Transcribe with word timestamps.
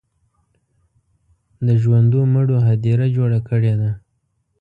د 1.65 1.67
ژوندو 1.81 2.19
مړیو 2.33 2.65
هدیره 2.67 3.07
جوړه 3.15 3.39
کړې 3.49 3.73
ده. 3.81 3.91